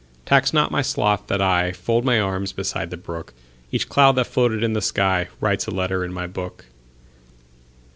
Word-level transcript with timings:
Tax 0.25 0.51
not 0.51 0.71
my 0.71 0.81
sloth 0.81 1.27
that 1.27 1.41
IFold 1.41 2.03
my 2.03 2.19
arms 2.19 2.53
beside 2.53 2.89
the 2.89 2.97
brook; 2.97 3.35
Each 3.71 3.87
cloud 3.87 4.13
that 4.13 4.25
floated 4.25 4.63
in 4.63 4.73
the 4.73 4.79
skyWrites 4.79 5.67
a 5.67 5.71
letter 5.75 6.03
in 6.03 6.11
my 6.11 6.25
book. 6.25 6.65